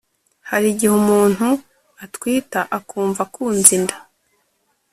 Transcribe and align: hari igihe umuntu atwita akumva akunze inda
hari 0.49 0.67
igihe 0.73 0.93
umuntu 1.01 1.47
atwita 2.03 2.59
akumva 2.77 3.21
akunze 3.27 3.71
inda 3.77 3.97